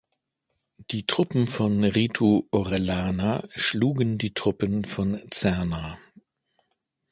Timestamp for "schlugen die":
3.55-4.33